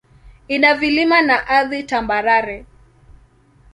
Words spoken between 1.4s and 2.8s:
ardhi tambarare.